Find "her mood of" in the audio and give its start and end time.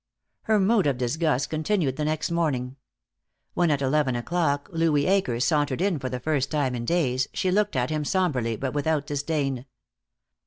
0.45-0.97